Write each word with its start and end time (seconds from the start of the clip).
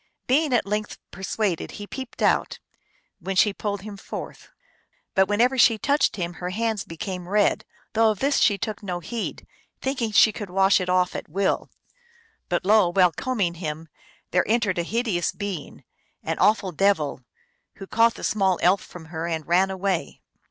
Being 0.25 0.51
at 0.51 0.65
length 0.65 0.97
persuaded, 1.11 1.73
he 1.73 1.85
peeped 1.85 2.23
out, 2.23 2.57
when 3.19 3.35
she 3.35 3.53
pulled 3.53 3.83
him 3.83 3.97
forth. 3.97 4.49
But 5.13 5.27
whenever 5.27 5.59
she 5.59 5.77
touched 5.77 6.15
him 6.15 6.33
her 6.41 6.49
hands 6.49 6.83
became 6.83 7.27
red, 7.29 7.65
though 7.93 8.09
of 8.09 8.17
this 8.17 8.39
she 8.39 8.57
took 8.57 8.81
no 8.81 8.99
heed, 8.99 9.45
thinking 9.79 10.11
she 10.11 10.31
could 10.31 10.49
wash 10.49 10.81
it 10.81 10.89
off 10.89 11.15
at 11.15 11.29
will. 11.29 11.69
But 12.49 12.65
lo! 12.65 12.91
while 12.91 13.11
combing 13.11 13.53
him, 13.53 13.89
there 14.31 14.43
entered 14.47 14.79
a 14.79 14.83
hideous 14.83 15.31
being, 15.31 15.83
an 16.23 16.39
awful 16.39 16.71
devil, 16.71 17.21
who 17.75 17.85
caught 17.85 18.15
the 18.15 18.23
small 18.23 18.57
elf 18.63 18.83
from 18.83 19.05
her 19.13 19.27
and 19.27 19.45
ran 19.47 19.69
away. 19.69 20.23